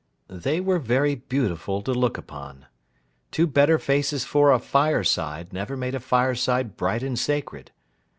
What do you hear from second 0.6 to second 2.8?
very beautiful to look upon.